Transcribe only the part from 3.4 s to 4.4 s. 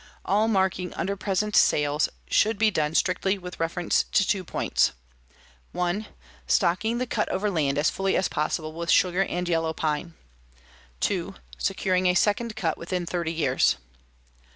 reference to